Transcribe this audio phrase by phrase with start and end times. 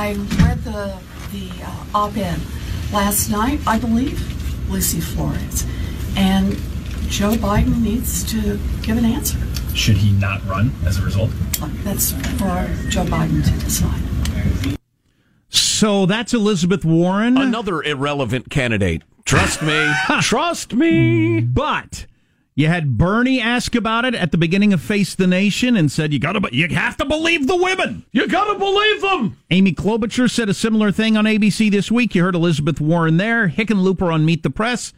[0.00, 0.98] I read the
[1.30, 2.40] the uh, op-ed
[2.90, 4.18] last night, I believe,
[4.70, 5.66] Lucy Flores,
[6.16, 6.54] and
[7.10, 9.36] Joe Biden needs to give an answer.
[9.74, 11.28] Should he not run as a result?
[11.84, 14.78] That's for Joe Biden to decide.
[15.50, 17.36] So that's Elizabeth Warren.
[17.36, 19.02] Another irrelevant candidate.
[19.26, 19.92] Trust me.
[20.22, 21.42] Trust me.
[21.42, 22.06] But
[22.54, 26.12] you had Bernie ask about it at the beginning of Face the Nation and said
[26.12, 28.04] you got to you have to believe the women.
[28.12, 29.38] You got to believe them.
[29.50, 32.14] Amy Klobuchar said a similar thing on ABC this week.
[32.14, 34.92] You heard Elizabeth Warren there, Hickenlooper on Meet the Press.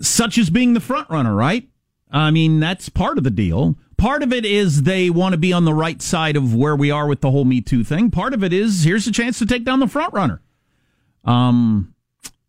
[0.00, 1.68] Such as being the front runner, right?
[2.12, 3.76] I mean, that's part of the deal.
[3.96, 6.90] Part of it is they want to be on the right side of where we
[6.90, 8.10] are with the whole Me Too thing.
[8.10, 10.40] Part of it is here's a chance to take down the front runner.
[11.24, 11.94] Um,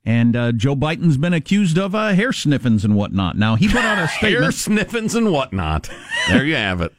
[0.03, 3.37] and uh, Joe Biden's been accused of uh, hair sniffings and whatnot.
[3.37, 4.43] Now he put out a statement.
[4.43, 5.89] Hair sniffings and whatnot.
[6.27, 6.93] There you have it.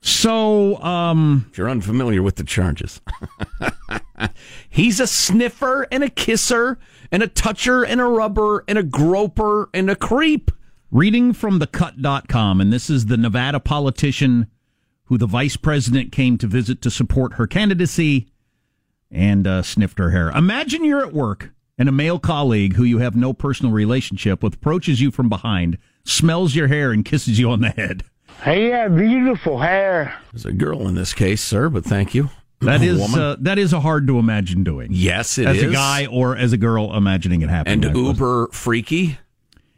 [0.00, 3.00] So, um, if you're unfamiliar with the charges,
[4.68, 6.78] he's a sniffer and a kisser
[7.10, 10.50] and a toucher and a rubber and a groper and a creep.
[10.90, 14.46] Reading from thecut.com, and this is the Nevada politician
[15.06, 18.28] who the vice president came to visit to support her candidacy
[19.10, 20.30] and uh, sniffed her hair.
[20.30, 24.54] Imagine you're at work and a male colleague who you have no personal relationship with
[24.54, 28.04] approaches you from behind, smells your hair, and kisses you on the head.
[28.42, 30.16] Hey, yeah, beautiful hair.
[30.32, 32.30] There's a girl in this case, sir, but thank you.
[32.60, 34.88] That is uh, that is a hard to imagine doing.
[34.90, 35.64] Yes, it as is.
[35.64, 37.84] a guy or as a girl imagining it happening.
[37.84, 39.18] and uber freaky.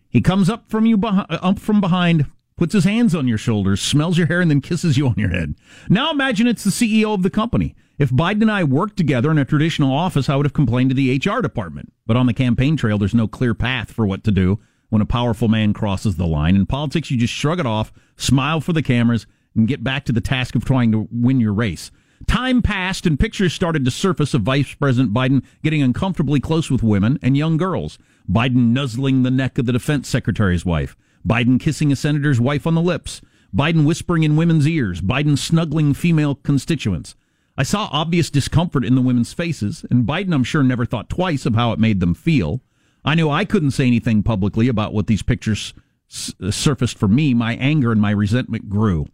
[0.08, 3.82] He comes up from you behind, up from behind, puts his hands on your shoulders,
[3.82, 5.54] smells your hair, and then kisses you on your head.
[5.88, 7.74] Now imagine it's the CEO of the company.
[7.98, 10.96] If Biden and I worked together in a traditional office, I would have complained to
[10.96, 11.92] the HR department.
[12.06, 14.58] But on the campaign trail, there's no clear path for what to do
[14.88, 16.56] when a powerful man crosses the line.
[16.56, 20.12] In politics, you just shrug it off, smile for the cameras, and get back to
[20.12, 21.90] the task of trying to win your race.
[22.26, 26.82] Time passed and pictures started to surface of Vice President Biden getting uncomfortably close with
[26.82, 27.98] women and young girls.
[28.30, 30.96] Biden nuzzling the neck of the defense secretary's wife.
[31.26, 33.20] Biden kissing a senator's wife on the lips.
[33.54, 35.00] Biden whispering in women's ears.
[35.00, 37.14] Biden snuggling female constituents.
[37.58, 41.46] I saw obvious discomfort in the women's faces, and Biden, I'm sure, never thought twice
[41.46, 42.60] of how it made them feel.
[43.04, 45.72] I knew I couldn't say anything publicly about what these pictures
[46.10, 47.32] s- surfaced for me.
[47.32, 49.06] My anger and my resentment grew.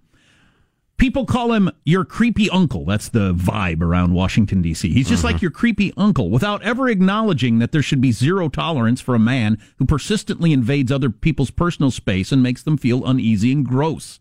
[0.96, 2.84] People call him your creepy uncle.
[2.84, 4.88] That's the vibe around Washington, D.C.
[4.92, 5.44] He's just like mm-hmm.
[5.44, 9.58] your creepy uncle without ever acknowledging that there should be zero tolerance for a man
[9.78, 14.20] who persistently invades other people's personal space and makes them feel uneasy and gross.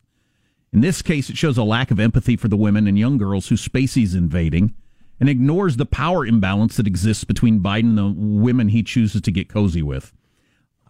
[0.74, 3.50] In this case, it shows a lack of empathy for the women and young girls
[3.50, 4.74] whose space he's invading
[5.20, 9.32] and ignores the power imbalance that exists between Biden and the women he chooses to
[9.32, 10.14] get cozy with.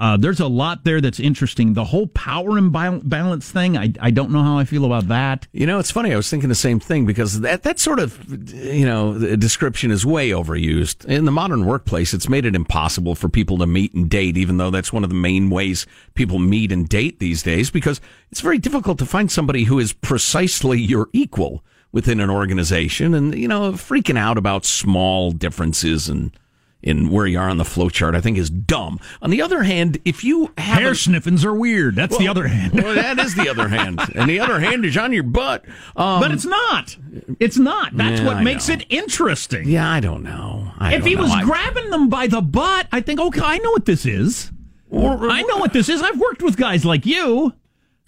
[0.01, 1.75] Uh, there's a lot there that's interesting.
[1.75, 5.47] The whole power imbalance thing, I, I don't know how I feel about that.
[5.51, 6.11] You know, it's funny.
[6.11, 10.03] I was thinking the same thing because that, that sort of, you know, description is
[10.03, 11.05] way overused.
[11.05, 14.57] In the modern workplace, it's made it impossible for people to meet and date, even
[14.57, 18.01] though that's one of the main ways people meet and date these days, because
[18.31, 23.37] it's very difficult to find somebody who is precisely your equal within an organization and,
[23.37, 26.35] you know, freaking out about small differences and,
[26.83, 28.99] in where you are on the flowchart, I think is dumb.
[29.21, 31.95] On the other hand, if you have hair sniffings are weird.
[31.95, 32.73] That's well, the other hand.
[32.81, 35.63] well, that is the other hand, and the other hand is on your butt.
[35.95, 36.97] Um, but it's not.
[37.39, 37.95] It's not.
[37.95, 38.75] That's yeah, what I makes know.
[38.75, 39.67] it interesting.
[39.67, 40.71] Yeah, I don't know.
[40.79, 41.23] I if don't he know.
[41.23, 44.51] was I- grabbing them by the butt, I think, okay, I know what this is.
[44.93, 46.01] I know what this is.
[46.01, 47.53] I've worked with guys like you.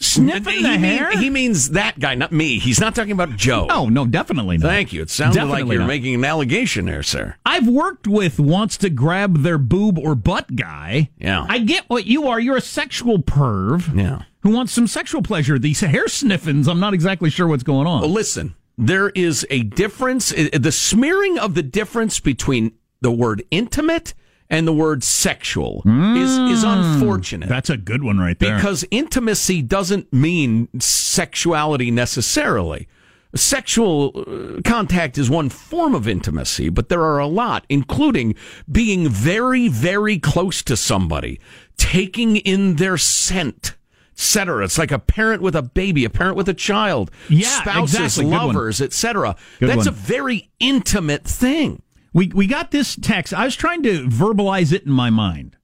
[0.03, 1.11] Sniffing he the mean- hair?
[1.17, 2.59] he means that guy, not me.
[2.59, 3.65] He's not talking about Joe.
[3.65, 4.67] No, no, definitely not.
[4.67, 5.01] Thank you.
[5.01, 5.87] It sounded like you're not.
[5.87, 7.35] making an allegation there, sir.
[7.45, 11.09] I've worked with wants to grab their boob or butt guy.
[11.17, 11.45] Yeah.
[11.47, 12.39] I get what you are.
[12.39, 13.95] You're a sexual perv.
[13.97, 14.23] Yeah.
[14.41, 15.57] Who wants some sexual pleasure.
[15.57, 18.01] These hair sniffings, I'm not exactly sure what's going on.
[18.01, 20.33] Well, listen, there is a difference.
[20.33, 24.13] Uh, uh, the smearing of the difference between the word intimate
[24.49, 27.49] and the word sexual is, is unfortunate.
[27.49, 28.55] That's a good one right there.
[28.55, 32.87] Because intimacy doesn't mean sexuality necessarily.
[33.35, 38.35] Sexual uh, contact is one form of intimacy, but there are a lot, including
[38.71, 41.39] being very, very close to somebody,
[41.75, 43.73] taking in their scent,
[44.11, 44.63] etc.
[44.65, 48.25] It's like a parent with a baby, a parent with a child, Yeah, spouses, exactly.
[48.25, 49.35] Lovers, etc.
[49.59, 49.87] That's one.
[49.87, 51.81] a very intimate thing.
[52.13, 53.33] We we got this text.
[53.33, 55.57] I was trying to verbalize it in my mind.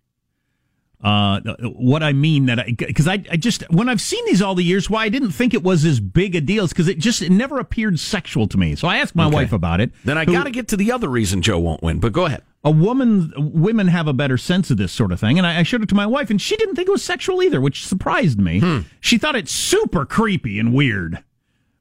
[1.02, 1.40] Uh,
[1.78, 4.64] what I mean that I because I, I just when I've seen these all the
[4.66, 7.22] years, why I didn't think it was as big a deal is because it just
[7.22, 8.76] it never appeared sexual to me.
[8.76, 9.36] So I asked my Okay.
[9.36, 9.92] wife about it.
[10.04, 12.44] Then I got to get to the other reason Joe won't win, but go ahead.
[12.66, 15.64] a woman women have a better sense of this sort of thing and I, I
[15.64, 18.38] showed it to my wife and she didn't think it was sexual either which surprised
[18.38, 18.80] me Hmm.
[19.00, 21.24] she thought it super creepy and weird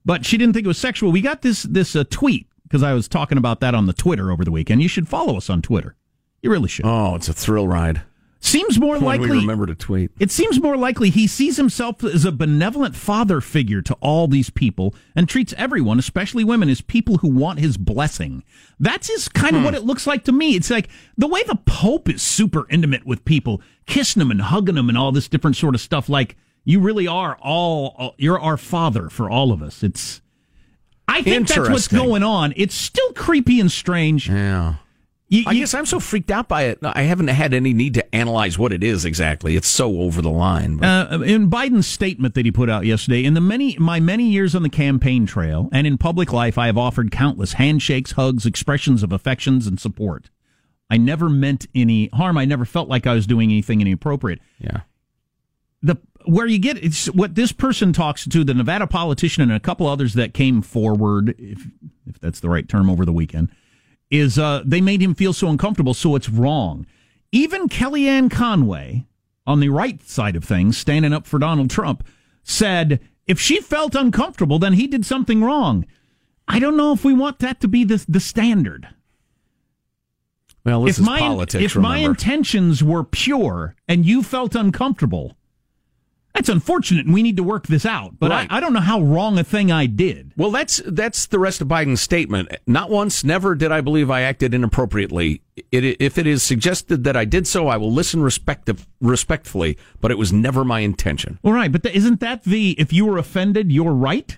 [0.04, 2.92] but she didn't think it was sexual we got this this uh, tweet because i
[2.92, 5.62] was talking about that on the twitter over the weekend you should follow us on
[5.62, 5.96] twitter
[6.42, 8.02] you really should Oh, it's a thrill ride.
[8.38, 10.12] seems more When likely we remember to tweet.
[10.20, 14.48] it seems more likely he sees himself as a benevolent father figure to all these
[14.48, 18.44] people and treats everyone, especially women, as people who want his blessing.
[18.78, 19.78] That's is kind of what hmm.
[19.78, 20.54] it looks like to me.
[20.54, 24.76] It's like the way the Pope is super intimate with people, kissing them and hugging
[24.76, 26.08] them and all this different sort of stuff.
[26.08, 29.82] Like you really are all, you're our father for all of us.
[29.82, 30.20] It's,
[31.08, 32.52] I think that's what's going on.
[32.56, 34.28] It's still creepy and strange.
[34.28, 34.74] Yeah.
[35.30, 36.78] You- I you- guess I'm so freaked out by it.
[36.82, 39.56] I haven't had any need to analyze what it is exactly.
[39.56, 40.82] It's so over the line.
[40.82, 44.54] Uh, in Biden's statement that he put out yesterday, in the many my many years
[44.54, 49.02] on the campaign trail and in public life, I have offered countless handshakes, hugs, expressions
[49.02, 50.30] of affections and support.
[50.90, 52.38] I never meant any harm.
[52.38, 54.40] I never felt like I was doing anything inappropriate.
[54.58, 54.80] yeah.
[55.82, 55.96] The
[56.28, 59.86] where you get it's what this person talks to the Nevada politician and a couple
[59.86, 61.66] others that came forward, if
[62.06, 63.50] if that's the right term, over the weekend,
[64.10, 66.86] is uh, they made him feel so uncomfortable, so it's wrong.
[67.32, 69.06] Even Kellyanne Conway,
[69.46, 72.06] on the right side of things, standing up for Donald Trump,
[72.42, 75.86] said if she felt uncomfortable, then he did something wrong.
[76.46, 78.88] I don't know if we want that to be the the standard.
[80.62, 81.64] Well, this if is my politics.
[81.64, 85.37] if my intentions were pure and you felt uncomfortable,
[86.38, 88.14] that's unfortunate, and we need to work this out.
[88.18, 88.46] But Right.
[88.50, 90.32] I, I don't know how wrong a thing I did.
[90.36, 92.48] well, that's that's the rest of Biden's statement.
[92.66, 95.42] Not once, never did I believe I acted inappropriately.
[95.72, 99.76] It, if it is suggested that I did so, I will listen respect, respectfully.
[100.00, 101.38] But it was never my intention.
[101.42, 104.36] All right, but th- isn't that the if you were offended, you're right?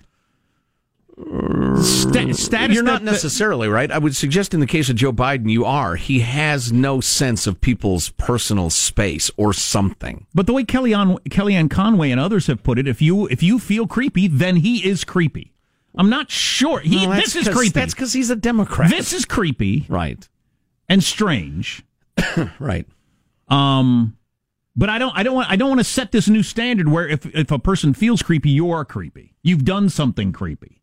[1.77, 3.91] Sta- status You're not necessarily right.
[3.91, 5.97] I would suggest in the case of Joe Biden, you are.
[5.97, 10.27] He has no sense of people's personal space or something.
[10.35, 13.59] But the way Kellyanne, Kellyanne Conway and others have put it, if you if you
[13.59, 15.53] feel creepy, then he is creepy.
[15.97, 16.81] I'm not sure.
[16.81, 17.73] He, Well, this is creepy.
[17.73, 18.91] That's because he's a Democrat.
[18.91, 20.29] This is creepy right.
[20.89, 21.83] and strange.
[22.59, 22.87] Right.
[23.49, 24.17] Um,
[24.77, 27.09] but I don't, I don't want, I don't want to set this new standard where
[27.09, 29.35] if if a person feels creepy, you are creepy.
[29.43, 30.79] You've done something creepy.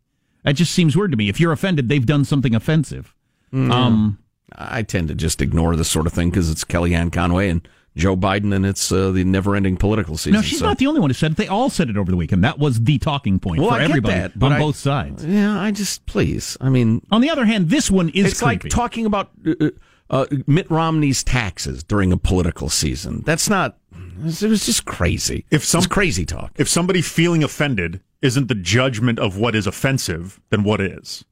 [0.47, 1.27] That just seems weird to me.
[1.27, 3.13] If you're offended, they've done something offensive.
[3.53, 4.17] Um,
[4.55, 8.15] I tend to just ignore this sort of thing because it's Kellyanne Conway and Joe
[8.15, 10.33] Biden, and it's uh, the never-ending political season.
[10.33, 11.37] no, she's so- not the only one who said it.
[11.37, 12.43] They all said it over the weekend.
[12.45, 15.25] That was the talking point Well, for I get everybody that, on I- both sides.
[15.25, 16.55] Yeah, I just please.
[16.61, 18.65] I mean, On the other hand, this one is it's creepy.
[18.65, 19.71] like talking about uh,
[20.09, 23.23] uh, Mitt Romney's taxes during a political season.
[23.25, 23.77] That's not.
[24.23, 25.45] It was just crazy.
[25.51, 26.51] If some- it's crazy talk.
[26.55, 31.24] If somebody feeling offended isn't the judgment of what is offensive than what is.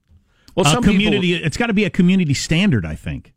[0.56, 1.34] Well, some community.
[1.34, 3.34] People, it's got to be a community standard, I think,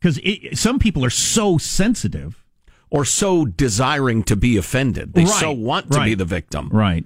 [0.00, 0.18] because
[0.58, 2.44] some people are so sensitive
[2.90, 5.14] or so desiring to be offended.
[5.14, 6.68] They right, so want to right, be the victim.
[6.70, 7.04] Right.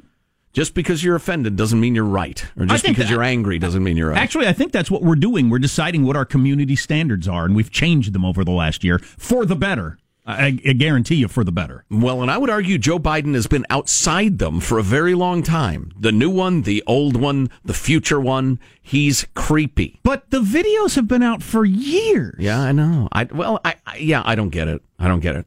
[0.52, 3.84] Just because you're offended doesn't mean you're right, or just because that, you're angry doesn't
[3.84, 4.18] mean you're right.
[4.18, 5.50] Actually, I think that's what we're doing.
[5.50, 8.98] We're deciding what our community standards are, and we've changed them over the last year
[8.98, 9.98] for the better.
[10.26, 11.84] I, I, guarantee you for the better.
[11.88, 15.44] Well, and I would argue Joe Biden has been outside them for a very long
[15.44, 15.92] time.
[15.98, 18.58] The new one, the old one, the future one.
[18.82, 20.00] He's creepy.
[20.02, 22.34] But the videos have been out for years.
[22.40, 23.08] Yeah, I know.
[23.12, 24.82] I well, I, I yeah, I don't get it.
[24.98, 25.46] I don't get it.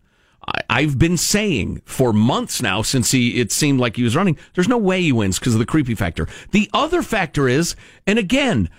[0.70, 4.38] I, have been saying for months now since he it seemed like he was running.
[4.54, 6.28] There's no way he wins because of the creepy factor.
[6.52, 7.76] The other factor is,
[8.08, 8.70] and again.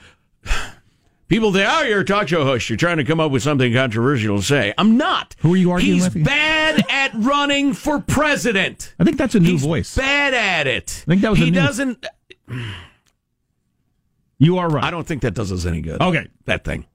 [1.30, 2.68] People say, "Oh, you're a talk show host.
[2.68, 5.36] You're trying to come up with something controversial to say." I'm not.
[5.38, 6.24] Who are you arguing He's with?
[6.24, 8.94] bad at running for president.
[8.98, 9.96] I think that's a new He's voice.
[9.96, 11.04] Bad at it.
[11.06, 11.38] I think that was.
[11.38, 11.60] He new...
[11.60, 12.04] doesn't.
[14.42, 14.82] You are right.
[14.82, 16.00] I don't think that does us any good.
[16.00, 16.86] Okay, that thing.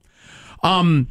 [0.64, 1.06] Um,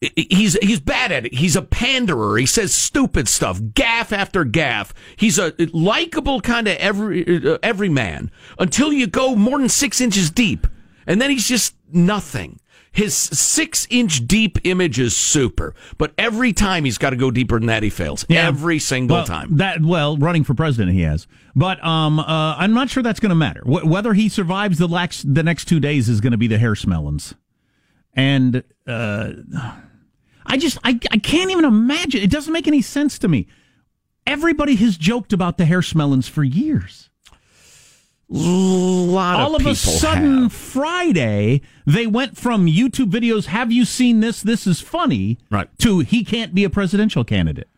[0.00, 1.34] he's he's bad at it.
[1.34, 2.36] He's a panderer.
[2.36, 4.92] He says stupid stuff, gaff after gaff.
[5.14, 10.00] He's a likable kind of every uh, every man until you go more than six
[10.00, 10.66] inches deep,
[11.08, 12.60] and then he's just nothing.
[12.92, 17.58] His six inch deep image is super, but every time he's got to go deeper
[17.58, 18.24] than that, he fails.
[18.28, 18.46] Yeah.
[18.46, 19.56] Every single well, time.
[19.56, 23.30] That well, running for president, he has, but um, uh, I'm not sure that's going
[23.30, 23.60] to matter.
[23.60, 26.58] Wh- whether he survives the next the next two days is going to be the
[26.58, 27.34] hair smellings,
[28.14, 29.30] and uh,
[30.46, 32.22] I just I I can't even imagine.
[32.22, 33.46] It doesn't make any sense to me.
[34.26, 37.07] Everybody has joked about the hair smellings for years
[38.30, 40.52] lot all of, of a sudden have.
[40.52, 46.00] Friday they went from YouTube videos have you seen this this is funny right to
[46.00, 47.68] he can't be a presidential candidate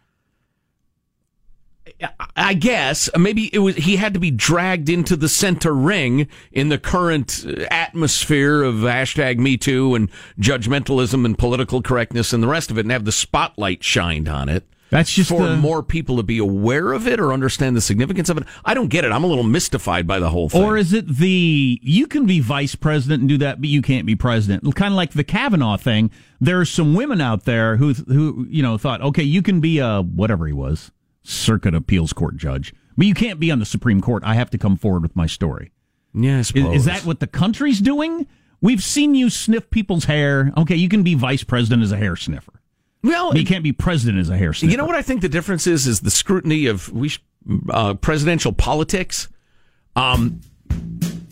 [2.36, 6.28] I guess uh, maybe it was he had to be dragged into the center ring
[6.52, 12.42] in the current uh, atmosphere of hashtag Me Too and judgmentalism and political correctness and
[12.42, 14.64] the rest of it, and have the spotlight shined on it.
[14.90, 15.56] That's just for the...
[15.56, 18.44] more people to be aware of it or understand the significance of it.
[18.64, 19.12] I don't get it.
[19.12, 20.62] I'm a little mystified by the whole thing.
[20.62, 24.04] Or is it the you can be vice president and do that, but you can't
[24.04, 24.74] be president?
[24.74, 26.10] Kind of like the Kavanaugh thing.
[26.40, 30.02] There's some women out there who who you know thought, okay, you can be a
[30.02, 30.90] whatever he was,
[31.22, 34.24] circuit appeals court judge, but you can't be on the Supreme Court.
[34.26, 35.70] I have to come forward with my story.
[36.12, 38.26] Yeah, is, is that what the country's doing?
[38.60, 40.52] We've seen you sniff people's hair.
[40.56, 42.59] Okay, you can be vice president as a hair sniffer.
[43.02, 44.70] Well, he can't be president as a hair sniffer.
[44.70, 47.10] You know what I think the difference is is the scrutiny of we
[47.70, 49.28] uh, presidential politics.
[49.96, 50.40] Um,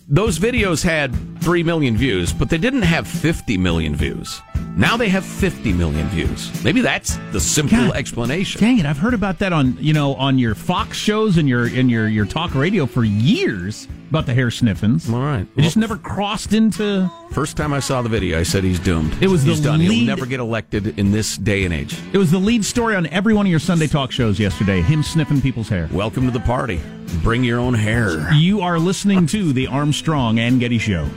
[0.08, 4.40] those videos had three million views, but they didn't have fifty million views.
[4.78, 6.62] Now they have 50 million views.
[6.62, 8.60] Maybe that's the simple God, explanation.
[8.60, 8.86] Dang it!
[8.86, 12.06] I've heard about that on you know on your Fox shows and your in your
[12.06, 15.12] your talk radio for years about the hair sniffings.
[15.12, 17.10] All right, it well, just never crossed into.
[17.32, 19.20] First time I saw the video, I said he's doomed.
[19.20, 19.80] It was he's the done.
[19.80, 21.98] Lead, He'll never get elected in this day and age.
[22.12, 24.80] It was the lead story on every one of your Sunday talk shows yesterday.
[24.80, 25.88] Him sniffing people's hair.
[25.92, 26.80] Welcome to the party.
[27.22, 28.32] Bring your own hair.
[28.34, 31.08] You are listening to the Armstrong and Getty Show.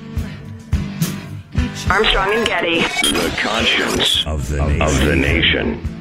[1.90, 2.80] Armstrong and Getty.
[2.82, 4.82] The conscience of the nation.
[4.82, 6.01] Of the nation.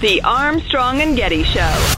[0.00, 1.96] The Armstrong and Getty Show.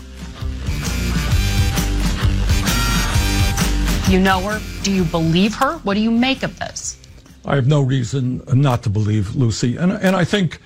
[4.09, 4.61] You know her.
[4.83, 5.79] Do you believe her?
[5.85, 6.99] What do you make of this?
[7.45, 9.77] I have no reason not to believe Lucy.
[9.77, 10.61] And, and I think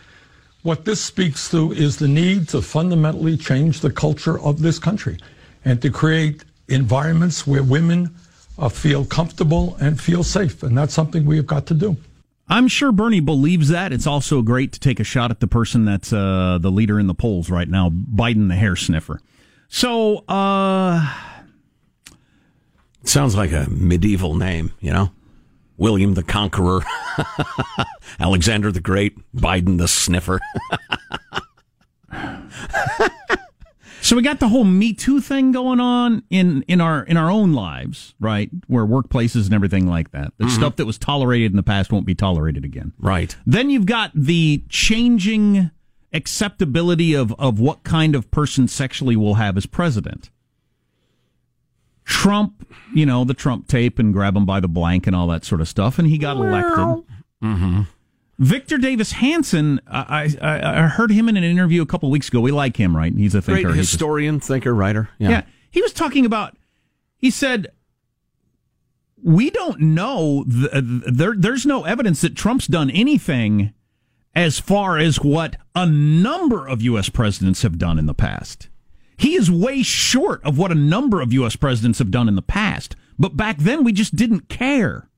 [0.63, 5.19] what this speaks to is the need to fundamentally change the culture of this country
[5.67, 8.15] and to create environments where women
[8.59, 10.63] uh, feel comfortable and feel safe.
[10.63, 11.99] And that's something we have got to do.
[12.49, 13.93] I'm sure Bernie believes that.
[13.93, 17.07] It's also great to take a shot at the person that's uh, the leader in
[17.07, 19.21] the polls right now, Biden the hair sniffer.
[19.69, 21.13] So, uh.
[23.03, 25.11] Sounds like a medieval name, you know?
[25.77, 26.81] William the Conqueror,
[28.19, 30.41] Alexander the Great, Biden the Sniffer.
[34.07, 37.29] So we got the whole Me Too thing going on in, in our in our
[37.29, 38.49] own lives, right?
[38.69, 40.33] Where workplaces and everything like that.
[40.39, 40.55] The mm-hmm.
[40.55, 42.93] stuff that was tolerated in the past won't be tolerated again.
[43.01, 43.37] Right.
[43.45, 45.73] Then you've got the changing
[46.13, 50.31] acceptability of, of what kind of person sexually we'll have as president.
[52.05, 55.45] Trump, you know, the Trump tape and grab him by the blank and all that
[55.45, 57.05] sort of stuff, and he got elected.
[57.43, 57.83] Mm-hmm.
[58.39, 62.41] Victor Davis Hanson, I, I, I heard him in an interview a couple weeks ago.
[62.41, 63.13] We like him, right?
[63.15, 63.69] He's a thinker.
[63.69, 65.09] Great historian, thinker, writer.
[65.19, 65.31] Yeah.
[65.31, 65.43] yeah.
[65.71, 66.57] He was talking about,
[67.17, 67.69] he said,
[69.23, 73.73] we don't know, uh, th- there, there's no evidence that Trump's done anything
[74.35, 77.09] as far as what a number of U.S.
[77.09, 78.69] presidents have done in the past.
[79.17, 81.57] He is way short of what a number of U.S.
[81.57, 82.95] presidents have done in the past.
[83.19, 85.09] But back then, we just didn't care.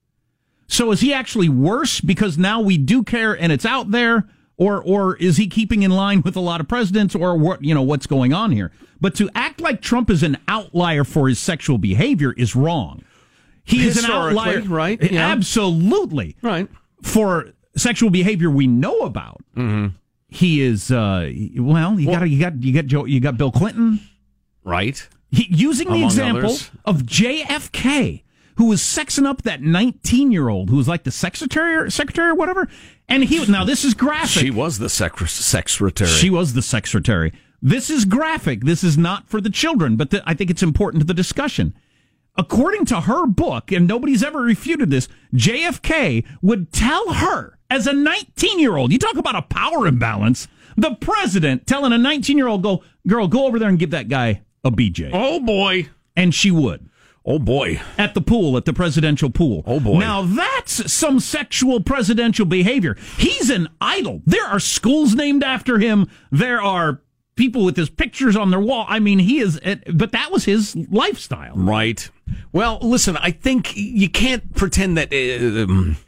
[0.68, 4.28] So is he actually worse because now we do care and it's out there?
[4.56, 7.74] Or, or is he keeping in line with a lot of presidents or what, you
[7.74, 8.72] know, what's going on here?
[9.00, 13.04] But to act like Trump is an outlier for his sexual behavior is wrong.
[13.62, 14.62] He is an outlier.
[14.62, 15.28] right, yeah.
[15.28, 16.36] Absolutely.
[16.42, 16.68] Right.
[17.02, 19.40] For sexual behavior we know about.
[19.56, 19.94] Mm-hmm.
[20.28, 24.00] He is, uh, well, you got, you got, you got Joe, you got Bill Clinton.
[24.64, 25.06] Right.
[25.30, 26.70] He, using the example others.
[26.84, 28.22] of JFK,
[28.58, 32.28] who was sexing up that 19 year old who was like the secretary or secretary
[32.28, 32.68] or whatever.
[33.08, 34.42] And he now this is graphic.
[34.42, 36.10] She was the sec- secretary.
[36.10, 37.32] She was the secretary.
[37.62, 38.62] This is graphic.
[38.64, 41.72] This is not for the children, but th- I think it's important to the discussion.
[42.36, 47.92] According to her book, and nobody's ever refuted this, JFK would tell her as a
[47.92, 52.48] 19 year old, you talk about a power imbalance, the president telling a 19 year
[52.48, 55.10] old go, girl, go over there and give that guy a BJ.
[55.12, 55.88] Oh boy.
[56.16, 56.88] And she would.
[57.28, 57.82] Oh boy.
[57.98, 59.62] At the pool, at the presidential pool.
[59.66, 59.98] Oh boy.
[59.98, 62.96] Now that's some sexual presidential behavior.
[63.18, 64.22] He's an idol.
[64.24, 66.08] There are schools named after him.
[66.32, 67.02] There are
[67.36, 68.86] people with his pictures on their wall.
[68.88, 69.60] I mean, he is,
[69.92, 71.54] but that was his lifestyle.
[71.54, 72.08] Right.
[72.52, 75.98] Well, listen, I think you can't pretend that uh, um,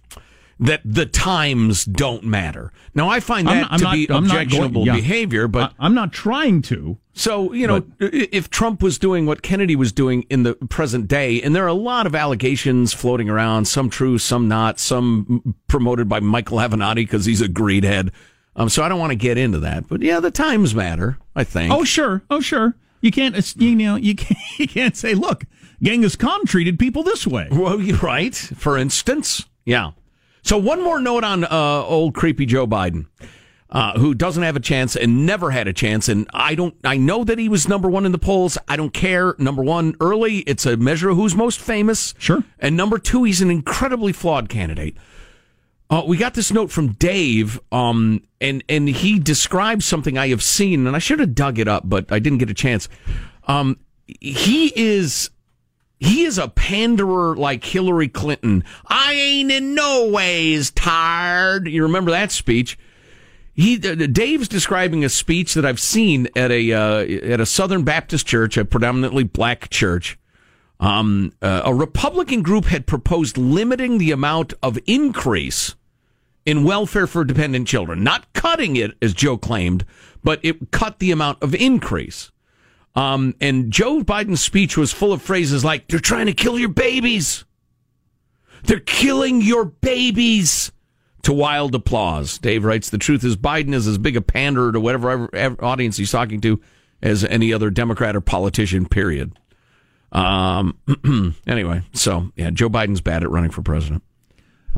[0.61, 2.71] that the times don't matter.
[2.95, 4.95] Now, I find I'm that I'm to not- be I'm objectionable going- yeah.
[4.95, 6.99] behavior, but I, am not trying to.
[7.15, 11.09] So, you know, i if Trump was doing what Kennedy was doing in the present
[11.09, 15.55] day, and there are a lot of allegations floating around, some true, some not, some
[15.67, 18.11] promoted by Michael Avenatti because he's a greedhead.
[18.55, 21.19] Um, so I don't want to get into that, but yeah, the times matter.
[21.35, 21.73] I think.
[21.73, 22.77] Oh sure, oh sure.
[23.01, 25.45] You can't, you know, you can't, you can't say, look,
[25.83, 27.49] Genghis Khan treated people this way.
[27.51, 28.35] Well, you're right.
[28.35, 29.93] For instance, yeah.
[30.43, 33.07] So one more note on uh, old creepy Joe Biden,
[33.71, 36.09] uh, who doesn't have a chance and never had a chance.
[36.09, 36.75] And I don't.
[36.85, 38.59] I know that he was number one in the polls.
[38.69, 39.35] I don't care.
[39.39, 40.39] Number one early.
[40.39, 42.15] It's a measure of who's most famous.
[42.19, 42.43] Sure.
[42.59, 44.97] And number two, he's an incredibly flawed candidate.
[45.91, 50.43] Uh, we got this note from Dave, um, and and he describes something I have
[50.43, 52.89] seen, and I should have dug it up, but I didn't get a chance.
[53.49, 53.77] Um,
[54.21, 55.31] he is
[56.01, 58.65] he is a panderer like Hillary Clinton.
[58.87, 61.69] I ain't in no ways tired.
[61.69, 62.79] You remember that speech?
[63.53, 67.01] He Dave's describing a speech that I've seen at a uh,
[67.33, 70.19] at a Southern Baptist church, a predominantly black church.
[70.79, 75.75] Um, uh, a Republican group had proposed limiting the amount of increase
[76.47, 79.85] in welfare for dependent children, not cutting it as Joe claimed,
[80.25, 82.31] but it cut the amount of increase.
[82.95, 86.71] Um, and Joe Biden's speech was full of phrases like, they're trying to kill your
[86.71, 87.45] babies.
[88.65, 90.73] They're killing your babies.
[91.25, 92.39] To wild applause.
[92.39, 95.29] Dave writes, the truth is Biden is as big a panderer to whatever
[95.63, 96.61] audience he's talking to
[97.03, 99.39] as any other Democrat or politician, period.
[100.13, 100.79] Um,
[101.47, 104.03] anyway, so yeah, Joe Biden's bad at running for president.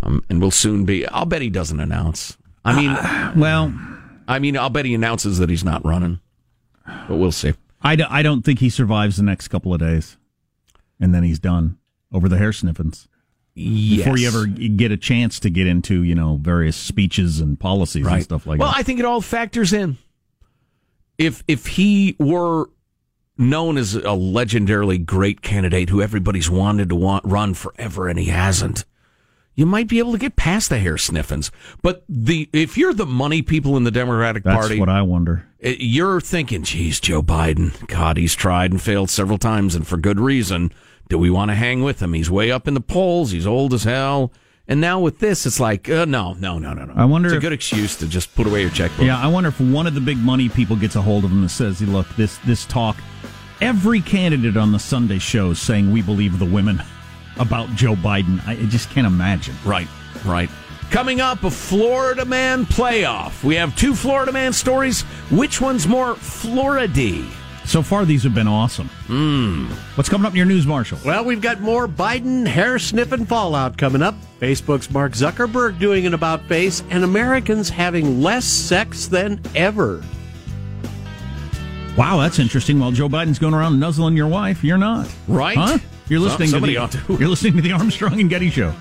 [0.03, 1.07] Um, and will soon be.
[1.07, 2.37] I'll bet he doesn't announce.
[2.65, 3.73] I mean, well,
[4.27, 6.21] I mean, I'll bet he announces that he's not running,
[6.85, 7.53] but we'll see.
[7.83, 10.17] I, do, I don't think he survives the next couple of days,
[11.01, 11.79] and then he's done
[12.13, 13.09] over the hair sniffings.
[13.55, 18.07] Before you ever get a chance to get into you know various speeches and policies
[18.07, 18.73] and stuff like well, that.
[18.73, 19.99] Well, I think it all factors in.
[21.19, 22.71] If if he were
[23.37, 28.27] known as a legendarily great candidate who everybody's wanted to want, run forever and he
[28.27, 28.87] hasn't,
[29.55, 31.51] you might be able to get past the hair sniffings.
[31.83, 35.47] But the if you're the money people in the Democratic That's Party, what I wonder.
[35.63, 39.97] eh, you're thinking, geez, Joe Biden, God, he's tried and failed several times and for
[39.97, 40.73] good reason.
[41.09, 42.15] Do we want to hang with him?
[42.15, 43.33] He's way up in the polls.
[43.33, 44.33] He's old as hell.
[44.69, 46.95] And now with this, it's like, uh, no, no, no, no, no.
[46.97, 49.05] I wonder It's a if- good excuse to just put away your checkbook.
[49.05, 51.41] Yeah, I wonder if one of the big money people gets a hold of him
[51.41, 52.97] and says, "Look, this this talk,
[53.61, 56.81] every candidate on the Sunday show is saying we believe the women
[57.39, 58.47] about Joe Biden.
[58.47, 59.89] I just can't imagine." Right,
[60.25, 60.51] right.
[60.91, 63.43] Coming up, a Florida man playoff.
[63.43, 65.03] We have two Florida man stories.
[65.31, 67.25] Which one's more Florida?
[67.65, 68.89] So far, these have been awesome.
[69.07, 69.69] Hmm.
[69.95, 70.99] What's coming up in your news, Marshall?
[71.05, 74.15] Well, we've got more Biden hair sniffing fallout coming up.
[74.41, 80.03] Facebook's Mark Zuckerberg doing an about face, and Americans having less sex than ever.
[81.97, 82.81] Wow, that's interesting.
[82.81, 85.09] While Joe Biden's going around nuzzling your wife, you're not.
[85.29, 85.57] Right?
[85.57, 85.79] Huh?
[86.09, 87.01] You're Some- listening to the.
[87.21, 88.75] You're listening to the Armstrong and Getty show.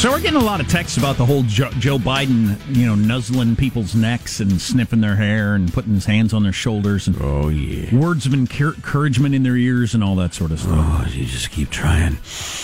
[0.00, 2.94] So we're getting a lot of texts about the whole Joe, Joe Biden, you know,
[2.94, 7.18] nuzzling people's necks and sniffing their hair and putting his hands on their shoulders and
[7.20, 10.72] oh yeah, words of encouragement in their ears and all that sort of stuff.
[10.74, 12.16] Oh, you just keep trying.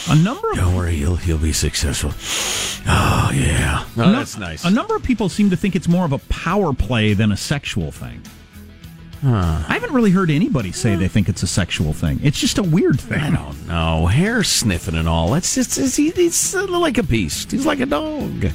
[0.08, 2.12] A number of Don't worry, he'll he'll be successful.
[2.90, 4.64] Oh yeah, a oh, nu- that's nice.
[4.64, 7.36] A number of people seem to think it's more of a power play than a
[7.36, 8.22] sexual thing.
[9.26, 9.64] Huh.
[9.68, 12.20] I haven't really heard anybody say they think it's a sexual thing.
[12.22, 13.18] It's just a weird thing.
[13.18, 14.06] I don't know.
[14.06, 15.32] Hair sniffing and all.
[15.32, 17.50] That's just it's, he, he's like a beast.
[17.50, 18.52] He's like a dog.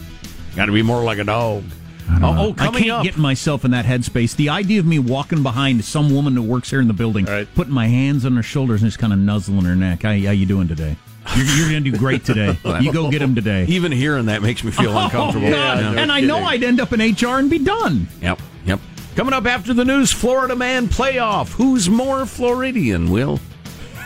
[0.55, 1.65] Got to be more like a dog.
[2.09, 3.03] Oh, oh, I coming can't up.
[3.03, 4.37] get myself in that headspace.
[4.37, 7.73] The idea of me walking behind some woman that works here in the building, putting
[7.73, 10.03] my hands on her shoulders and just kind of nuzzling her neck.
[10.03, 10.95] How, how you doing today?
[11.35, 12.57] You're, you're going to do great today.
[12.81, 13.65] You go get him today.
[13.65, 15.47] Even hearing that makes me feel oh, uncomfortable.
[15.47, 15.79] Oh, God.
[15.79, 16.01] Yeah.
[16.01, 18.07] and I know I'd end up in HR and be done.
[18.21, 18.79] Yep, yep.
[19.15, 21.51] Coming up after the news, Florida man playoff.
[21.53, 23.11] Who's more Floridian?
[23.11, 23.39] We'll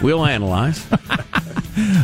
[0.02, 0.86] we'll analyze.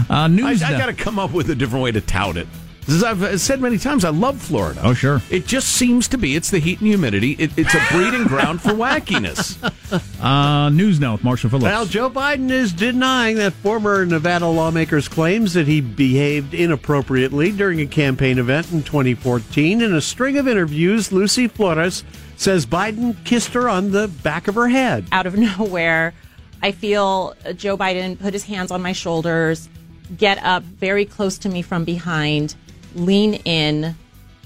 [0.10, 0.62] Uh, news.
[0.62, 2.46] I, I got to come up with a different way to tout it.
[2.90, 4.82] As I've said many times, I love Florida.
[4.84, 5.22] Oh, sure.
[5.30, 6.36] It just seems to be.
[6.36, 7.38] It's the heat and humidity.
[7.40, 9.58] It, it's a breeding ground for wackiness.
[10.22, 11.66] Uh, news now with Marshall Phillips.
[11.66, 17.82] Well, Joe Biden is denying that former Nevada lawmaker's claims that he behaved inappropriately during
[17.82, 19.82] a campaign event in 2014.
[19.82, 22.06] In a string of interviews, Lucy Flores
[22.42, 25.06] says Biden kissed her on the back of her head.
[25.12, 26.14] out of nowhere,
[26.62, 29.70] I feel Joe Biden put his hands on my shoulders,
[30.18, 32.56] get up very close to me from behind,
[32.96, 33.96] lean in,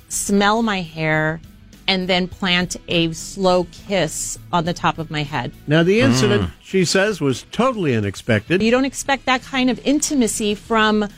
[0.10, 1.40] smell my hair,
[1.88, 5.54] and then plant a slow kiss on the top of my head.
[5.68, 8.62] Now, the incident, she says, was totally unexpected.
[8.62, 11.10] You don't expect that kind of intimacy from uh,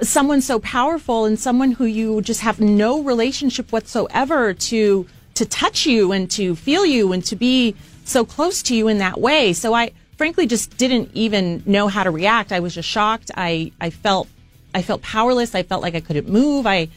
[0.00, 5.86] someone so powerful and someone who you just have no relationship whatsoever to to touch
[5.86, 9.52] you and to feel you and to be so close to you in that way.
[9.52, 12.52] So I frankly just didn't even know how to react.
[12.52, 13.30] I was just shocked.
[13.36, 14.28] I I felt
[14.74, 15.54] I felt powerless.
[15.54, 16.66] I felt like I couldn't move.
[16.66, 16.88] I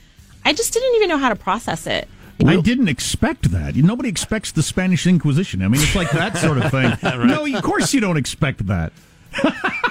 [0.44, 2.08] I just didn't even know how to process it.
[2.46, 3.76] I didn't expect that.
[3.76, 5.62] Nobody expects the Spanish Inquisition.
[5.62, 6.94] I mean, it's like that sort of thing.
[7.28, 8.94] No, of course you don't expect that.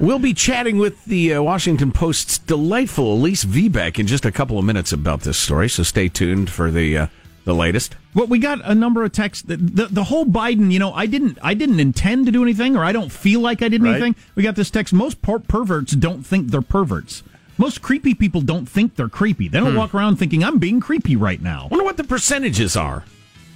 [0.00, 4.58] We'll be chatting with the uh, Washington Post's delightful Elise Viebeck in just a couple
[4.58, 7.06] of minutes about this story, so stay tuned for the uh,
[7.44, 7.96] the latest.
[8.14, 9.42] Well, we got a number of texts.
[9.44, 12.76] The, the the whole Biden, you know, I didn't I didn't intend to do anything,
[12.76, 13.92] or I don't feel like I did Right.
[13.92, 14.16] anything.
[14.34, 14.92] We got this text.
[14.92, 17.22] Most per- perverts don't think they're perverts.
[17.58, 19.46] Most creepy people don't think they're creepy.
[19.48, 19.76] They don't Hmm.
[19.78, 21.64] walk around thinking I'm being creepy right now.
[21.64, 23.04] I wonder what the percentages are.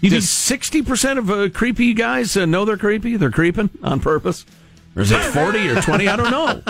[0.01, 3.17] You Does sixty percent of uh, creepy guys uh, know they're creepy?
[3.17, 4.45] They're creeping on purpose,
[4.95, 6.09] or is it forty or twenty?
[6.09, 6.63] I don't know.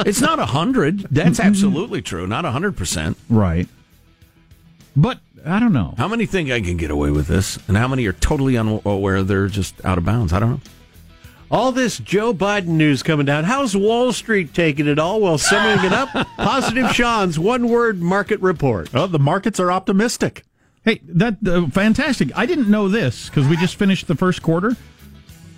[0.00, 1.06] It's not hundred.
[1.10, 2.26] That's absolutely true.
[2.26, 3.16] Not hundred percent.
[3.30, 3.66] Right.
[4.94, 5.94] But I don't know.
[5.96, 9.22] How many think I can get away with this, and how many are totally unaware
[9.22, 10.32] they're just out of bounds?
[10.32, 10.60] I don't know.
[11.48, 13.44] All this Joe Biden news coming down.
[13.44, 15.20] How's Wall Street taking it all?
[15.20, 18.90] Well, summing it up, Positive Sean's one word market report.
[18.92, 20.42] Oh, the markets are optimistic.
[20.84, 22.36] Hey, that uh, fantastic!
[22.36, 24.76] I didn't know this because we just finished the first quarter.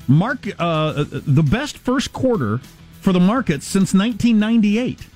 [0.07, 2.59] Mark, uh, the best first quarter
[3.01, 5.07] for the markets since 1998.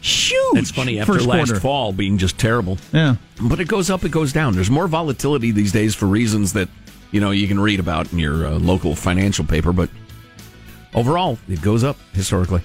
[0.00, 0.58] Huge.
[0.58, 1.60] It's funny after first last quarter.
[1.60, 2.78] fall being just terrible.
[2.92, 3.16] Yeah.
[3.42, 4.54] But it goes up, it goes down.
[4.54, 6.68] There's more volatility these days for reasons that
[7.10, 9.72] you know you can read about in your uh, local financial paper.
[9.72, 9.90] But
[10.94, 12.62] overall, it goes up historically.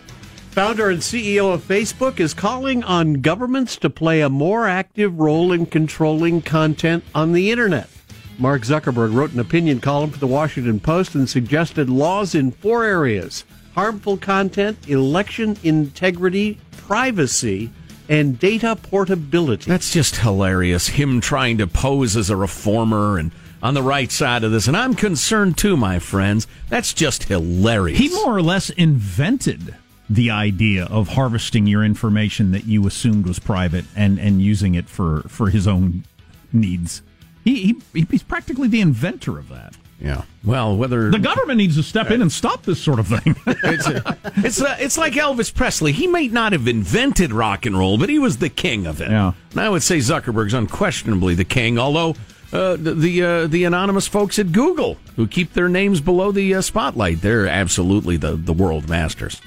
[0.52, 5.52] Founder and CEO of Facebook is calling on governments to play a more active role
[5.52, 7.89] in controlling content on the internet.
[8.38, 12.84] Mark Zuckerberg wrote an opinion column for the Washington Post and suggested laws in four
[12.84, 17.71] areas harmful content, election integrity, privacy,
[18.09, 19.69] and data portability.
[19.69, 20.88] That's just hilarious.
[20.88, 23.31] Him trying to pose as a reformer and
[23.62, 24.67] on the right side of this.
[24.67, 26.47] And I'm concerned too, my friends.
[26.69, 27.97] That's just hilarious.
[27.97, 29.75] He more or less invented
[30.09, 34.89] the idea of harvesting your information that you assumed was private and, and using it
[34.89, 36.03] for, for his own
[36.51, 37.01] needs.
[37.45, 39.75] He, he he's practically the inventor of that.
[39.99, 40.23] Yeah.
[40.43, 43.36] Well, whether The government needs to step in and stop this sort of thing.
[43.45, 45.93] it's a, it's a, it's like Elvis Presley.
[45.93, 49.10] He may not have invented rock and roll, but he was the king of it.
[49.10, 49.34] Yeah.
[49.51, 51.79] And I would say Zuckerberg's unquestionably the king.
[51.79, 52.15] Although
[52.51, 56.53] uh, the the, uh, the anonymous folks at Google who keep their names below the
[56.56, 59.41] uh, spotlight, they're absolutely the the world masters.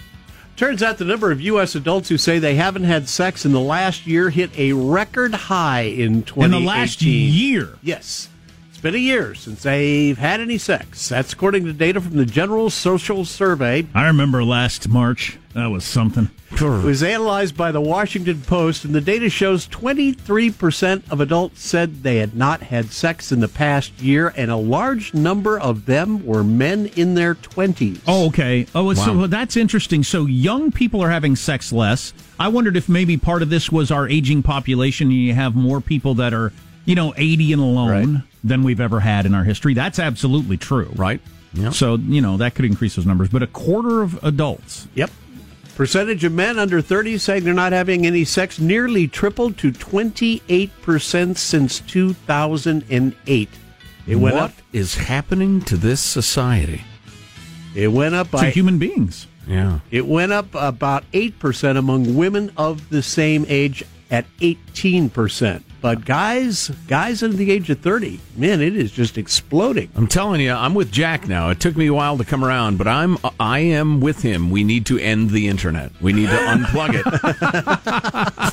[0.57, 1.75] Turns out the number of U.S.
[1.75, 5.83] adults who say they haven't had sex in the last year hit a record high
[5.83, 6.45] in 2018.
[6.45, 7.79] In the last year.
[7.83, 8.31] Yes.
[8.87, 11.09] It's been a year since they've had any sex.
[11.09, 13.85] That's according to data from the General Social Survey.
[13.93, 15.41] I remember last March.
[15.55, 16.31] That was something.
[16.53, 22.05] It was analyzed by the Washington Post, and the data shows 23% of adults said
[22.05, 26.25] they had not had sex in the past year, and a large number of them
[26.25, 28.01] were men in their 20s.
[28.07, 28.69] Oh, okay.
[28.73, 30.05] Oh, so that's interesting.
[30.05, 32.13] So young people are having sex less.
[32.39, 35.81] I wondered if maybe part of this was our aging population, and you have more
[35.81, 36.53] people that are,
[36.85, 39.75] you know, 80 and alone than we've ever had in our history.
[39.75, 40.91] That's absolutely true.
[40.95, 41.21] Right.
[41.55, 41.73] Yep.
[41.75, 43.29] So, you know, that could increase those numbers.
[43.29, 44.87] But a quarter of adults.
[44.95, 45.11] Yep.
[45.75, 51.37] Percentage of men under 30 saying they're not having any sex nearly tripled to 28%
[51.37, 53.49] since 2008.
[54.07, 54.53] It went What up.
[54.73, 56.83] is happening to this society?
[57.75, 59.27] It went up To by human beings.
[59.47, 59.81] Yeah.
[59.91, 65.63] It went up about 8% among women of the same age at 18%.
[65.81, 69.91] But guys, guys under the age of 30, man, it is just exploding.
[69.95, 71.51] I'm telling you, I'm with Jack now.
[71.51, 74.51] It took me a while to come around, but I'm I am with him.
[74.51, 75.93] We need to end the internet.
[76.01, 77.05] We need to unplug it.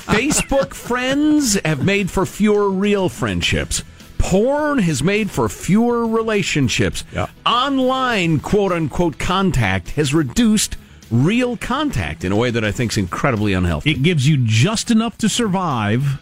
[0.03, 3.83] Facebook friends have made for fewer real friendships.
[4.19, 7.03] Porn has made for fewer relationships.
[7.45, 10.77] Online quote unquote contact has reduced
[11.13, 13.91] real contact in a way that I think is incredibly unhealthy.
[13.91, 16.19] It gives you just enough to survive,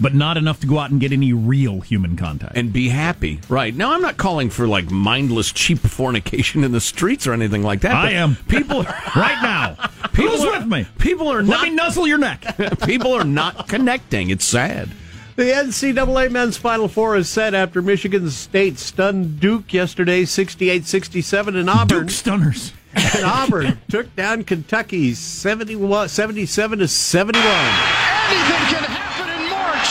[0.00, 2.56] but not enough to go out and get any real human contact.
[2.56, 3.40] and be happy.
[3.48, 3.74] Right.
[3.74, 7.80] Now, I'm not calling for like mindless, cheap fornication in the streets or anything like
[7.82, 7.94] that.
[7.94, 8.36] I am.
[8.48, 8.82] People
[9.16, 9.76] right now.
[10.12, 10.86] People Who's are- with me?
[10.98, 11.62] People are Let not.
[11.64, 12.56] me nuzzle your neck.
[12.86, 14.30] people are not connecting.
[14.30, 14.88] It's sad.
[15.36, 21.56] The NCAA men's Final Four is set after Michigan State stunned Duke yesterday 68 67
[21.56, 21.98] in Auburn.
[22.06, 22.72] Duke stunners.
[22.96, 27.44] And Auburn took down Kentucky 71, 77 to 71.
[27.44, 29.90] Anything can happen in March.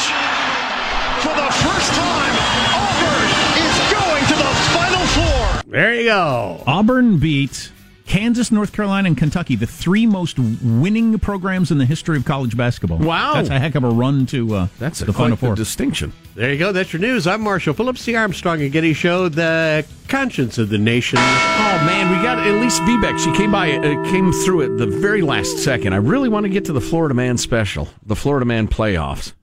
[1.22, 2.36] For the first time,
[2.74, 3.30] Auburn
[3.62, 5.72] is going to the Final Four.
[5.72, 6.64] There you go.
[6.66, 7.72] Auburn beat
[8.08, 12.56] Kansas, North Carolina, and Kentucky, the three most winning programs in the history of college
[12.56, 13.00] basketball.
[13.00, 13.34] Wow.
[13.34, 15.56] That's a heck of a run to uh, That's a Final quite the Four.
[15.56, 16.14] distinction.
[16.36, 16.72] There you go.
[16.72, 17.26] That's your news.
[17.26, 21.18] I'm Marshall Phillips, the Armstrong and Getty Show, the conscience of the nation.
[21.20, 23.18] Oh man, we got Elise Viebeck.
[23.18, 25.94] She came by, uh, came through at the very last second.
[25.94, 29.34] I really want to get to the Florida Man special, the Florida Man playoffs.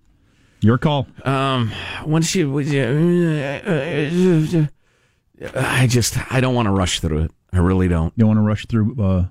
[0.60, 1.08] Your call.
[1.24, 1.72] Um,
[2.06, 2.44] once she,
[5.56, 7.30] I just, I don't want to rush through it.
[7.52, 8.12] I really don't.
[8.16, 9.24] You don't want to rush through uh,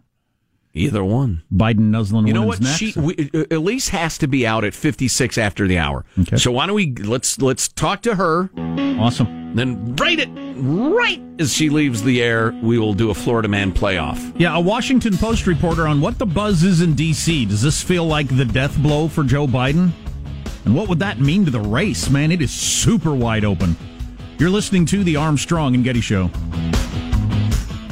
[0.73, 1.43] Either one.
[1.53, 2.61] Biden nuzzling You know what?
[2.61, 2.77] necks?
[2.77, 6.05] She we, uh, Elise has to be out at fifty six after the hour.
[6.19, 6.37] Okay.
[6.37, 8.49] So why don't we let's let's talk to her.
[8.57, 9.53] Awesome.
[9.53, 13.73] Then right it right as she leaves the air, we will do a Florida Man
[13.73, 14.33] playoff.
[14.39, 17.45] Yeah, a Washington Post reporter on what the buzz is in D.C.
[17.47, 19.91] Does this feel like the death blow for Joe Biden?
[20.63, 22.09] And what would that mean to the race?
[22.09, 23.75] Man, it is super wide open.
[24.37, 26.29] You're listening to the Armstrong and Getty Show.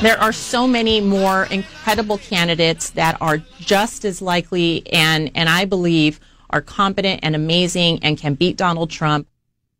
[0.00, 5.64] There are so many more incredible candidates that are just as likely and, and I
[5.64, 9.26] believe are competent and amazing and can beat Donald Trump.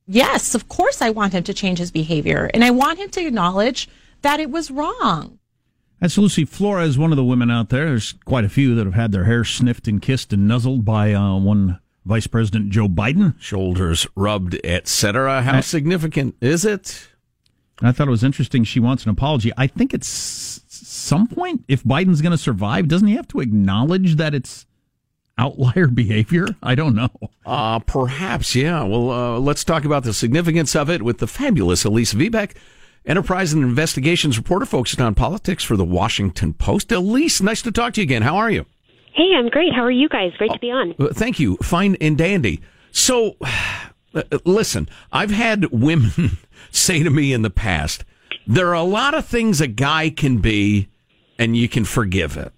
[0.09, 3.27] Yes, of course I want him to change his behavior and I want him to
[3.27, 3.89] acknowledge
[4.23, 5.39] that it was wrong.
[6.01, 7.87] That's Lucy Flores, one of the women out there.
[7.87, 11.13] There's quite a few that have had their hair sniffed and kissed and nuzzled by
[11.13, 13.41] uh, one Vice President Joe Biden.
[13.41, 15.43] Shoulders rubbed, etc.
[15.43, 17.09] How I- significant is it?
[17.81, 18.65] I thought it was interesting.
[18.65, 19.53] She wants an apology.
[19.57, 20.09] I think it's
[20.69, 24.67] some point, if Biden's going to survive, doesn't he have to acknowledge that it's
[25.39, 26.49] outlier behavior?
[26.63, 27.11] I don't know.
[27.47, 28.83] Uh, perhaps, yeah.
[28.83, 32.57] Well, uh, let's talk about the significance of it with the fabulous Elise Viebeck,
[33.07, 36.93] Enterprise and Investigations reporter focused on politics for the Washington Post.
[36.93, 38.23] Elise, nice to talk to you again.
[38.23, 38.67] How are you?
[39.15, 39.73] Hey, I'm great.
[39.75, 40.33] How are you guys?
[40.37, 40.95] Great to be on.
[40.99, 41.57] Uh, Thank you.
[41.63, 42.61] Fine and dandy.
[42.93, 46.39] So, uh, Uh, uh, listen, I've had women
[46.71, 48.05] say to me in the past,
[48.47, 50.89] there are a lot of things a guy can be
[51.39, 52.53] and you can forgive it.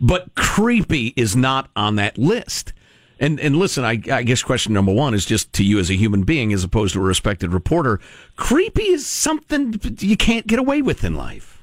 [0.00, 2.72] but creepy is not on that list.
[3.18, 5.94] And and listen, I, I guess question number one is just to you as a
[5.94, 7.98] human being, as opposed to a respected reporter.
[8.36, 11.55] Creepy is something you can't get away with in life.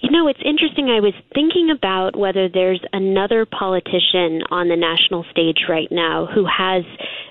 [0.00, 0.88] You know, it's interesting.
[0.90, 6.46] I was thinking about whether there's another politician on the national stage right now who
[6.46, 6.84] has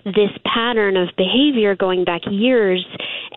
[0.03, 2.85] this pattern of behavior going back years.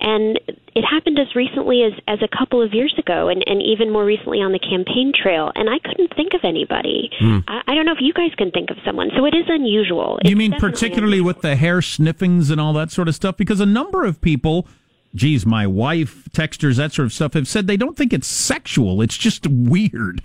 [0.00, 0.38] And
[0.74, 4.04] it happened as recently as, as a couple of years ago, and, and even more
[4.04, 5.52] recently on the campaign trail.
[5.54, 7.10] And I couldn't think of anybody.
[7.18, 7.38] Hmm.
[7.46, 9.10] I, I don't know if you guys can think of someone.
[9.16, 10.18] So it is unusual.
[10.24, 13.36] You It's mean particularly with the hair sniffings and all that sort of stuff?
[13.36, 14.66] Because a number of people,
[15.14, 19.02] geez, my wife, texters, that sort of stuff, have said they don't think it's sexual.
[19.02, 20.22] It's just weird.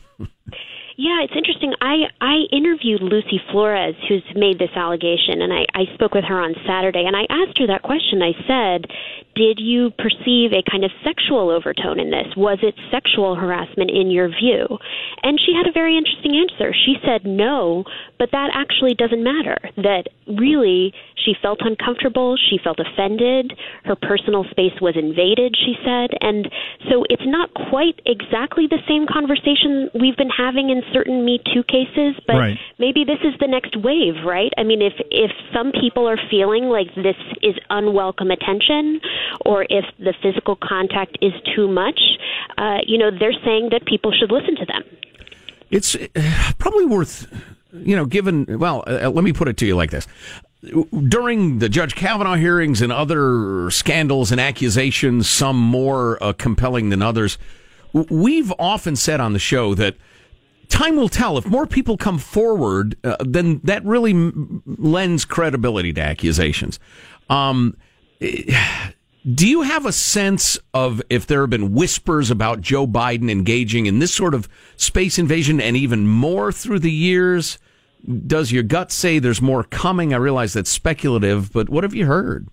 [0.98, 1.74] Yeah, it's interesting.
[1.82, 6.40] I I interviewed Lucy Flores, who's made this allegation, and I, I spoke with her
[6.40, 8.22] on Saturday, and I asked her that question.
[8.22, 8.86] I said,
[9.36, 12.36] "Did you perceive a kind of sexual overtone in this?
[12.36, 14.80] Was it sexual harassment in your view?"
[15.24, 16.74] And she had a very interesting answer.
[16.74, 17.84] She said, "No,
[18.18, 19.58] but that actually doesn't matter.
[19.78, 22.38] That really, she felt uncomfortable.
[22.38, 23.54] She felt offended.
[23.84, 26.50] Her personal space was invaded." She said, and
[26.90, 31.64] so it's not quite exactly the same conversation we've been having in certain Me Too
[31.64, 32.58] cases, but Right.
[32.78, 34.52] maybe this is the next wave, right?
[34.58, 39.02] I mean, if if some people are feeling like this is unwelcome attention,
[39.46, 42.00] or if the physical contact is too much,
[42.58, 44.84] uh, you know, they're saying that people should listen to them.
[45.72, 46.08] It's uh,
[46.58, 47.28] probably worth,
[47.74, 50.08] you know, given, well, uh, let me put it to you like this.
[51.08, 57.02] During the Judge Kavanaugh hearings and other scandals and accusations, some more uh, compelling than
[57.02, 57.38] others,
[57.94, 59.96] we've often said on the show that
[60.70, 61.38] time will tell.
[61.38, 66.80] If more people come forward, uh, then that really m- lends credibility to accusations.
[67.30, 67.78] Um,
[69.34, 73.88] do you have a sense of if there have been whispers about Joe Biden engaging
[73.88, 77.58] in this sort of space invasion and even more through the years?
[78.28, 80.14] Does your gut say there's more coming?
[80.14, 82.48] I realize that's speculative, but what have you heard?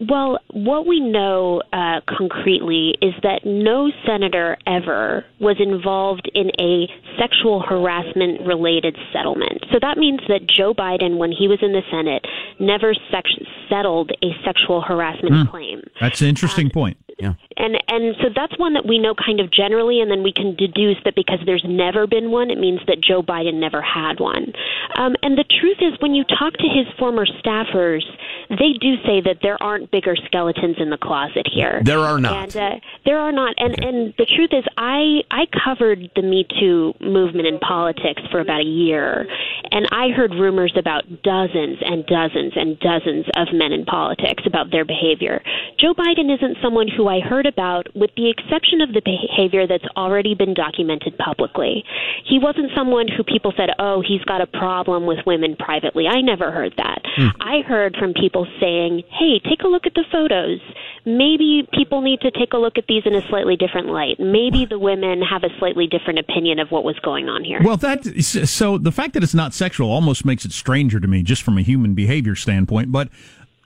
[0.00, 6.86] Well, what we know uh, concretely is that no senator ever was involved in a
[7.18, 9.64] sexual harassment related settlement.
[9.72, 12.24] So that means that Joe Biden, when he was in the Senate,
[12.60, 13.30] never sex-
[13.70, 15.50] settled a sexual harassment Hmm.
[15.50, 15.82] claim.
[16.00, 16.98] That's an interesting point.
[17.18, 17.32] Yeah.
[17.56, 20.54] And and so that's one that we know kind of generally, and then we can
[20.54, 24.52] deduce that because there's never been one, it means that Joe Biden never had one.
[24.96, 28.04] Um, and the truth is, when you talk to his former staffers,
[28.50, 31.80] they do say that there aren't bigger skeletons in the closet here.
[31.84, 32.54] There are not.
[32.54, 33.54] And uh, there are not.
[33.56, 38.40] And and the truth is, I I covered the Me Too movement in politics for
[38.40, 39.26] about a year,
[39.72, 44.70] and I heard rumors about dozens and dozens and dozens of men in politics about
[44.70, 45.40] their behavior.
[45.78, 49.86] Joe Biden isn't someone who I heard about, with the exception of the behavior that's
[49.96, 51.84] already been documented publicly.
[52.24, 56.20] He wasn't someone who people said, "Oh, he's got a problem with women privately." I
[56.20, 57.02] never heard that.
[57.16, 57.28] Hmm.
[57.40, 60.60] I heard from people saying, "Hey, take a look at the photos.
[61.04, 64.18] Maybe people need to take a look at these in a slightly different light.
[64.18, 67.76] Maybe the women have a slightly different opinion of what was going on here." Well,
[67.78, 71.42] that so the fact that it's not sexual almost makes it stranger to me, just
[71.42, 72.90] from a human behavior standpoint.
[72.92, 73.08] But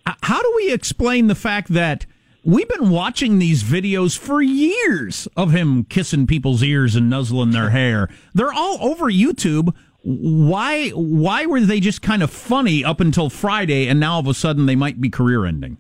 [0.06, 2.06] uh, how do we explain the fact that
[2.44, 7.70] we've been watching these videos for years of him kissing people's ears and nuzzling their
[7.70, 8.08] hair?
[8.34, 9.74] They're all over YouTube.
[10.02, 10.90] Why?
[10.90, 14.34] Why were they just kind of funny up until Friday, and now all of a
[14.34, 15.78] sudden they might be career ending?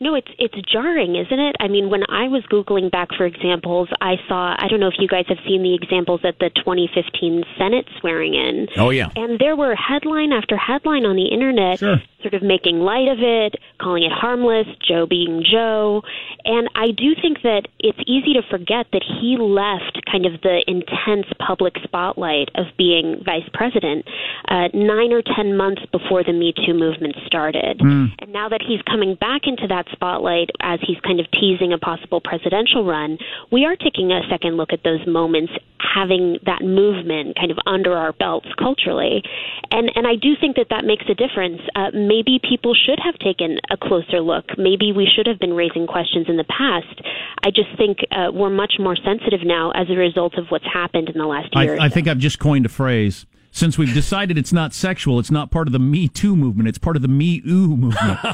[0.00, 1.56] No, it's it's jarring, isn't it?
[1.60, 4.98] I mean, when I was googling back for examples, I saw I don't know if
[4.98, 8.68] you guys have seen the examples at the 2015 Senate swearing in.
[8.76, 9.08] Oh, yeah.
[9.16, 11.80] And there were headline after headline on the internet
[12.24, 16.02] sort of making light of it, calling it harmless, Joe being Joe.
[16.44, 20.64] And I do think that it's easy to forget that he left kind of the
[20.66, 24.06] intense public spotlight of being vice president
[24.48, 27.78] uh, nine or ten months before the Me Too movement started.
[27.78, 28.08] Mm.
[28.18, 31.78] And now that he's coming back into that spotlight as he's kind of teasing a
[31.78, 33.18] possible presidential run,
[33.50, 37.92] we are taking a second look at those moments, having that movement kind of under
[37.92, 39.22] our belts culturally.
[39.70, 41.60] And and I do think that that makes a difference.
[41.74, 44.44] Uh, maybe people should have taken a closer look.
[44.58, 47.00] Maybe we should have been raising questions in the past.
[47.42, 51.08] I just think uh, we're much more sensitive now as a result of what's happened
[51.08, 51.78] in the last year.
[51.80, 53.26] I, I think I've just coined a phrase.
[53.54, 56.68] Since we've decided it's not sexual, it's not part of the Me Too movement.
[56.68, 58.18] It's part of the Me Ooh movement.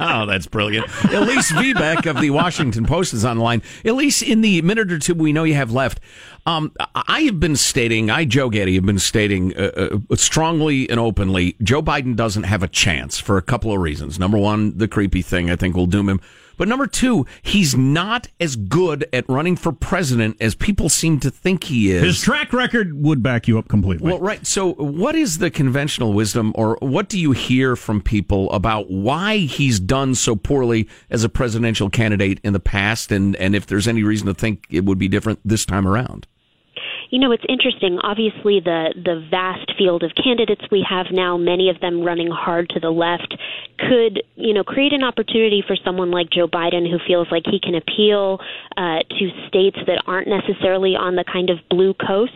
[0.00, 0.86] oh, that's brilliant.
[1.12, 3.60] Elise Viebeck of the Washington Post is on the line.
[3.84, 6.00] Elise, in the minute or two we know you have left,
[6.46, 10.98] um, I have been stating, I, Joe Getty, have been stating uh, uh, strongly and
[10.98, 14.18] openly, Joe Biden doesn't have a chance for a couple of reasons.
[14.18, 16.22] Number one, the creepy thing I think will doom him.
[16.58, 21.30] But number two, he's not as good at running for president as people seem to
[21.30, 22.02] think he is.
[22.02, 24.10] His track record would back you up completely.
[24.10, 24.46] Well, right.
[24.46, 29.38] So, what is the conventional wisdom, or what do you hear from people about why
[29.38, 33.88] he's done so poorly as a presidential candidate in the past, and, and if there's
[33.88, 36.26] any reason to think it would be different this time around?
[37.10, 37.98] You know, it's interesting.
[38.02, 42.68] Obviously, the the vast field of candidates we have now, many of them running hard
[42.70, 43.34] to the left,
[43.78, 47.60] could you know create an opportunity for someone like Joe Biden who feels like he
[47.60, 48.40] can appeal
[48.76, 52.34] uh, to states that aren't necessarily on the kind of blue coasts.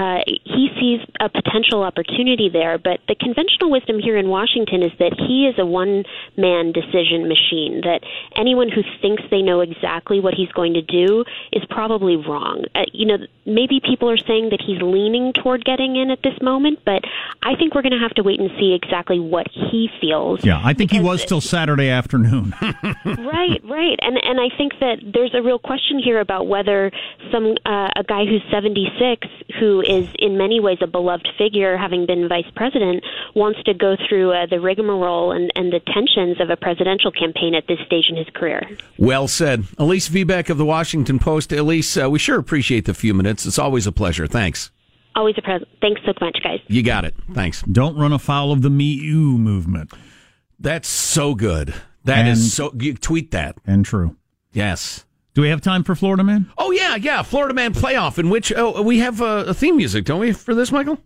[0.00, 4.92] Uh, he sees a potential opportunity there, but the conventional wisdom here in Washington is
[4.98, 6.04] that he is a one
[6.38, 8.00] man decision machine, that
[8.34, 12.64] anyone who thinks they know exactly what he's going to do is probably wrong.
[12.74, 16.40] Uh, you know, maybe people are saying that he's leaning toward getting in at this
[16.40, 17.02] moment, but
[17.42, 20.42] I think we're going to have to wait and see exactly what he feels.
[20.42, 22.54] Yeah, I think he was till Saturday afternoon.
[22.62, 26.90] right, right, and and I think that there's a real question here about whether
[27.30, 29.28] some uh, a guy who's 76
[29.58, 33.02] who is in many ways a beloved figure, having been vice president,
[33.34, 37.54] wants to go through uh, the rigmarole and, and the tensions of a presidential campaign
[37.54, 38.62] at this stage in his career.
[38.98, 39.64] Well said.
[39.78, 41.52] Elise Viebeck of the Washington Post.
[41.52, 43.44] Elise, uh, we sure appreciate the few minutes.
[43.46, 44.26] It's always a pleasure.
[44.26, 44.70] Thanks.
[45.16, 45.66] Always a pleasure.
[45.80, 46.60] Thanks so much, guys.
[46.68, 47.14] You got it.
[47.34, 47.62] Thanks.
[47.62, 49.92] Don't run afoul of the Me You movement.
[50.58, 51.74] That's so good.
[52.04, 52.72] That is And- so.
[52.78, 53.56] You tweet that.
[53.66, 54.16] And true.
[54.52, 55.04] Yes.
[55.34, 56.50] Do we have time for Florida Man?
[56.58, 57.22] Oh yeah, yeah.
[57.22, 60.54] Florida Man playoff in which oh, we have uh, a theme music, don't we, for
[60.54, 60.98] this, Michael?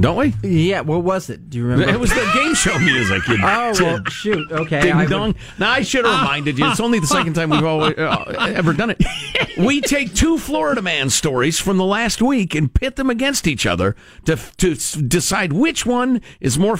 [0.00, 0.32] Don't we?
[0.48, 1.50] Yeah, what was it?
[1.50, 1.92] Do you remember?
[1.92, 3.26] It was the game show music.
[3.26, 4.50] You Oh, well, shoot.
[4.52, 4.80] Okay.
[4.80, 5.34] Ding I would- dong.
[5.58, 6.70] Now I should have reminded you.
[6.70, 9.02] It's only the second time we've always, uh, ever done it.
[9.58, 13.66] We take two Florida man stories from the last week and pit them against each
[13.66, 16.76] other to to decide which one is more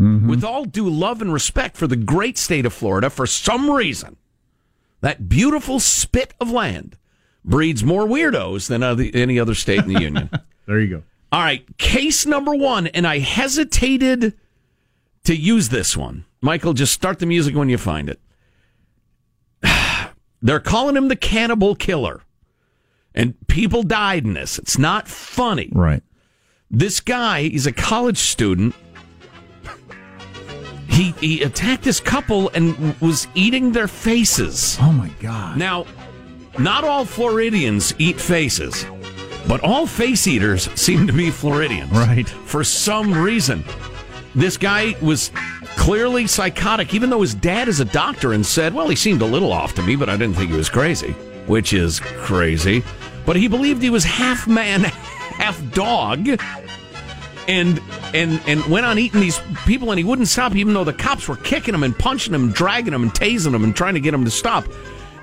[0.00, 0.30] Florida-y.
[0.30, 4.16] With all due love and respect for the great state of Florida, for some reason,
[5.02, 6.96] that beautiful spit of land
[7.44, 10.30] breeds more weirdos than other, any other state in the union.
[10.66, 11.02] There you go.
[11.32, 14.34] All right, case number one, and I hesitated
[15.24, 16.26] to use this one.
[16.40, 18.20] Michael, just start the music when you find it.
[20.42, 22.22] They're calling him the cannibal killer,
[23.16, 24.60] and people died in this.
[24.60, 25.70] It's not funny.
[25.72, 26.04] Right.
[26.70, 28.76] This guy, he's a college student.
[30.90, 34.76] He, he attacked this couple and was eating their faces.
[34.80, 35.56] Oh my God.
[35.56, 35.86] Now,
[36.58, 38.84] not all Floridians eat faces,
[39.46, 41.92] but all face eaters seem to be Floridians.
[41.92, 42.28] Right.
[42.28, 43.64] For some reason.
[44.34, 45.30] This guy was
[45.76, 49.26] clearly psychotic, even though his dad is a doctor and said, well, he seemed a
[49.26, 51.12] little off to me, but I didn't think he was crazy,
[51.46, 52.84] which is crazy.
[53.26, 56.28] But he believed he was half man, half dog.
[57.48, 57.80] And
[58.14, 61.26] and and went on eating these people, and he wouldn't stop, even though the cops
[61.26, 64.00] were kicking him and punching him, and dragging him and tasing him, and trying to
[64.00, 64.64] get him to stop.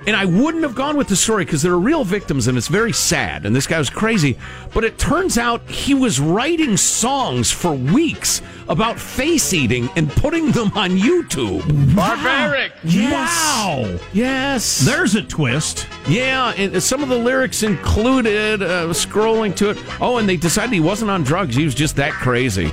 [0.07, 2.69] And I wouldn't have gone with the story because there are real victims and it's
[2.69, 3.45] very sad.
[3.45, 4.37] And this guy was crazy.
[4.73, 10.51] But it turns out he was writing songs for weeks about face eating and putting
[10.51, 11.61] them on YouTube.
[11.93, 12.71] Barbaric.
[12.85, 13.11] Yes.
[13.11, 13.99] Wow.
[14.13, 14.79] Yes.
[14.79, 15.87] There's a twist.
[16.07, 19.83] Yeah, and some of the lyrics included uh, scrolling to it.
[19.99, 21.53] Oh, and they decided he wasn't on drugs.
[21.53, 22.71] He was just that crazy.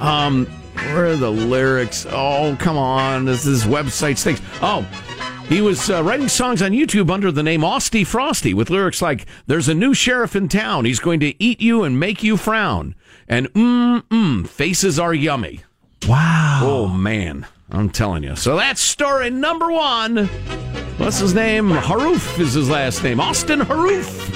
[0.00, 0.44] Um,
[0.74, 2.06] where are the lyrics?
[2.10, 3.24] Oh, come on.
[3.24, 4.42] This, this website stinks.
[4.60, 4.86] Oh,
[5.48, 9.26] he was uh, writing songs on YouTube under the name Austy Frosty with lyrics like,
[9.46, 10.84] There's a new sheriff in town.
[10.84, 12.94] He's going to eat you and make you frown.
[13.28, 15.60] And mm, mm, faces are yummy.
[16.08, 16.60] Wow.
[16.62, 17.46] Oh, man.
[17.70, 18.36] I'm telling you.
[18.36, 20.26] So that's story number one.
[20.98, 21.70] What's his name?
[21.70, 23.18] Harrouff is his last name.
[23.18, 24.28] Austin Harrouff.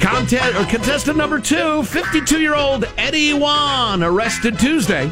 [0.00, 5.10] Contest, or contestant number two, 52 year old Eddie Wan, arrested Tuesday,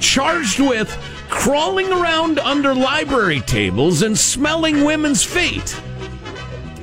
[0.00, 0.90] charged with
[1.28, 5.80] crawling around under library tables and smelling women's feet.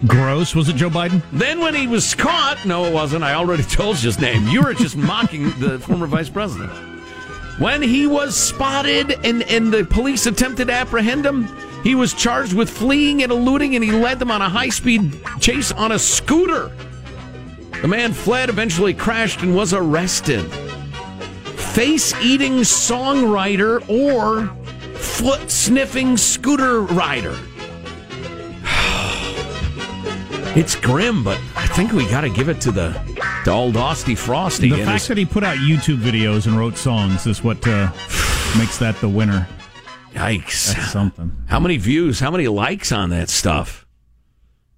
[0.07, 0.53] Gross.
[0.53, 1.21] Was it Joe Biden?
[1.31, 3.23] Then, when he was caught, no, it wasn't.
[3.23, 4.47] I already told you his name.
[4.47, 6.71] You were just mocking the former vice president.
[7.59, 11.47] When he was spotted and, and the police attempted to apprehend him,
[11.83, 15.17] he was charged with fleeing and eluding, and he led them on a high speed
[15.39, 16.71] chase on a scooter.
[17.81, 20.43] The man fled, eventually crashed, and was arrested.
[21.75, 24.47] Face eating songwriter or
[24.95, 27.37] foot sniffing scooter rider.
[30.55, 32.91] It's grim, but I think we got to give it to the
[33.43, 34.69] to old Austy Frosty.
[34.69, 37.91] The fact his- that he put out YouTube videos and wrote songs is what uh,
[38.57, 39.45] makes that the winner.
[40.13, 40.73] Yikes.
[40.73, 41.35] That's something.
[41.47, 42.21] How many views?
[42.21, 43.85] How many likes on that stuff?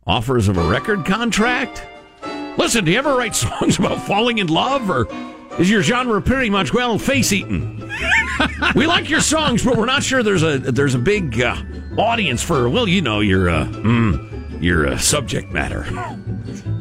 [0.08, 1.84] Offers of a record contract?
[2.58, 5.06] Listen, do you ever write songs about falling in love, or
[5.60, 7.90] is your genre pretty much, well, face eating?
[8.76, 11.56] we like your songs, but we're not sure there's a there's a big uh,
[11.98, 15.84] audience for well, you know, your uh, mm, your uh, subject matter.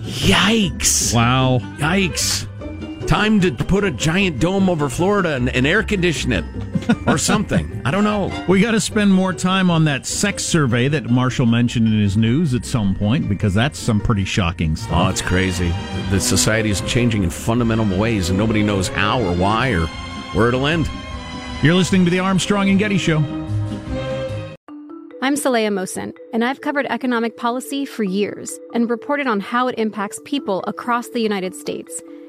[0.03, 1.15] Yikes!
[1.15, 1.59] Wow!
[1.79, 2.47] Yikes!
[3.07, 6.45] Time to put a giant dome over Florida and, and air condition it,
[7.07, 7.81] or something.
[7.85, 8.33] I don't know.
[8.49, 12.17] We got to spend more time on that sex survey that Marshall mentioned in his
[12.17, 14.93] news at some point because that's some pretty shocking stuff.
[14.93, 15.73] Oh, it's crazy.
[16.11, 19.87] The society is changing in fundamental ways, and nobody knows how or why or
[20.35, 20.91] where it'll end.
[21.63, 23.19] You're listening to the Armstrong and Getty Show.
[25.23, 29.79] I'm Saleha Mohsin, and I've covered economic policy for years and reported on how it
[29.79, 32.03] impacts people across the United States.